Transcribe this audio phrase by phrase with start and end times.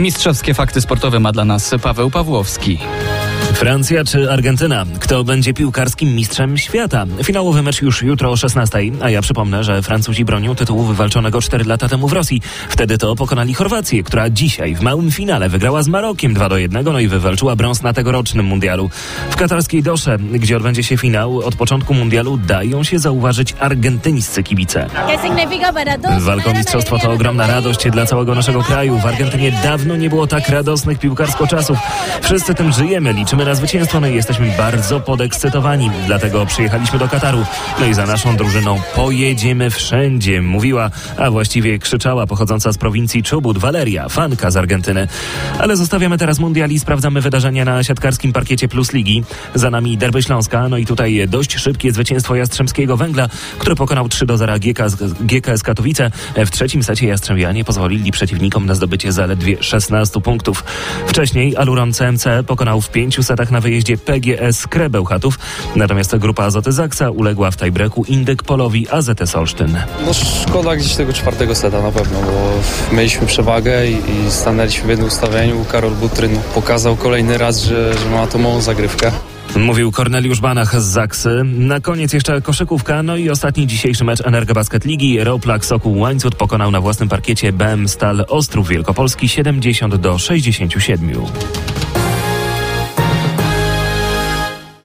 [0.00, 2.78] Mistrzowskie fakty sportowe ma dla nas Paweł Pawłowski.
[3.54, 4.86] Francja czy Argentyna?
[5.00, 7.06] Kto będzie piłkarskim mistrzem świata?
[7.24, 11.64] Finałowy mecz już jutro o 16, a ja przypomnę, że Francuzi bronią tytułu wywalczonego 4
[11.64, 12.42] lata temu w Rosji.
[12.68, 16.84] Wtedy to pokonali Chorwację, która dzisiaj w małym finale wygrała z Marokiem 2 do 1,
[16.84, 18.90] no i wywalczyła brąz na tegorocznym mundialu.
[19.30, 24.86] W katarskiej Dosze, gdzie odbędzie się finał, od początku mundialu dają się zauważyć argentyńscy kibice.
[26.20, 28.98] Walka o mistrzostwo to ogromna radość dla całego naszego kraju.
[28.98, 31.78] W Argentynie dawno nie było tak radosnych piłkarsko czasów.
[32.22, 35.90] Wszyscy tym żyjemy, liczymy na zwycięstwo, no i jesteśmy bardzo podekscytowani.
[36.06, 37.44] Dlatego przyjechaliśmy do Kataru.
[37.80, 43.58] No i za naszą drużyną pojedziemy wszędzie, mówiła, a właściwie krzyczała pochodząca z prowincji Czubut
[43.58, 45.08] Valeria, fanka z Argentyny.
[45.58, 49.24] Ale zostawiamy teraz mundial i sprawdzamy wydarzenia na siatkarskim parkiecie Plus Ligi.
[49.54, 54.26] Za nami Derby Śląska, no i tutaj dość szybkie zwycięstwo Jastrzębskiego Węgla, który pokonał 3
[54.26, 56.10] do 0 GKS, GKS Katowice.
[56.36, 60.64] W trzecim secie Jastrzębianie pozwolili przeciwnikom na zdobycie zaledwie 16 punktów.
[61.06, 65.38] Wcześniej Aluron CMC pokonał w pięciu setach na wyjeździe PGS Krebełchatów,
[65.76, 69.78] natomiast grupa Azoty Zaksa uległa w tiebreaku Indyk Polowi AZS Olsztyn.
[70.06, 74.88] No szkoda gdzieś tego czwartego seta na pewno, bo mieliśmy przewagę i, i stanęliśmy w
[74.90, 75.64] jednym ustawieniu.
[75.72, 79.12] Karol Butryn pokazał kolejny raz, że, że ma atomową zagrywkę.
[79.56, 81.42] Mówił Korneliusz Banach z Zaksy.
[81.44, 85.24] Na koniec jeszcze koszykówka, no i ostatni dzisiejszy mecz Energobasket Ligi.
[85.24, 91.12] Roplak Sokół Łańcut pokonał na własnym parkiecie BM Stal Ostrów Wielkopolski 70 do 67.